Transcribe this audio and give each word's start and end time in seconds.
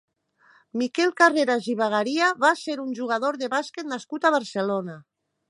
Miquel 0.81 1.11
Carreras 1.19 1.67
i 1.73 1.75
Bagaria 1.81 2.31
va 2.45 2.51
ser 2.63 2.79
un 2.85 2.97
jugador 3.01 3.39
de 3.43 3.51
bàsquet 3.57 3.93
nascut 3.93 4.27
a 4.31 4.35
Barcelona. 4.39 4.99